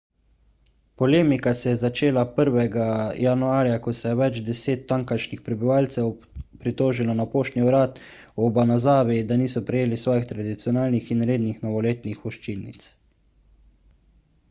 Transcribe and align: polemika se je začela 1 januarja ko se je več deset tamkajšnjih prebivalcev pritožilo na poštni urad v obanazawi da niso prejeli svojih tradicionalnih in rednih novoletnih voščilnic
polemika 0.99 1.51
se 1.57 1.71
je 1.73 1.77
začela 1.81 2.21
1 2.37 2.61
januarja 3.25 3.75
ko 3.87 3.91
se 3.97 4.13
je 4.13 4.17
več 4.21 4.39
deset 4.47 4.87
tamkajšnjih 4.91 5.43
prebivalcev 5.49 6.09
pritožilo 6.63 7.15
na 7.19 7.27
poštni 7.35 7.67
urad 7.67 8.01
v 8.39 8.45
obanazawi 8.47 9.17
da 9.33 9.37
niso 9.43 9.63
prejeli 9.69 9.99
svojih 10.05 10.25
tradicionalnih 10.33 11.11
in 11.17 11.25
rednih 11.33 11.61
novoletnih 11.67 12.25
voščilnic 12.25 12.89